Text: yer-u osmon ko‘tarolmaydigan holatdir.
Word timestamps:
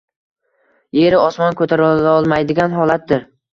yer-u 0.99 1.19
osmon 1.27 1.59
ko‘tarolmaydigan 1.61 2.77
holatdir. 2.81 3.27